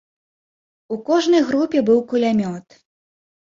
У 0.95 0.97
кожнай 1.11 1.45
групе 1.51 1.85
быў 1.93 2.03
кулямёт. 2.09 2.67